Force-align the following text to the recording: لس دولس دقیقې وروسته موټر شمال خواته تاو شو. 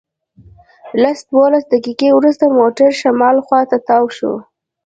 لس 1.01 1.19
دولس 1.31 1.63
دقیقې 1.73 2.09
وروسته 2.13 2.45
موټر 2.59 2.89
شمال 3.01 3.37
خواته 3.45 3.77
تاو 3.87 4.05
شو. 4.17 4.33